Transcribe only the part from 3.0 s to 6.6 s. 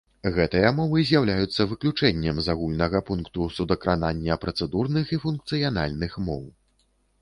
пункту судакранання працэдурных і функцыянальных моў.